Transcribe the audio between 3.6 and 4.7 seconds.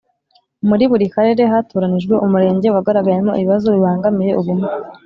bibangamiye ubumwe